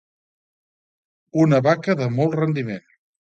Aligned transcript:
Una 1.43 1.59
vaca 1.67 1.97
de 2.01 2.09
molt 2.17 2.35
rendiment. 2.41 2.83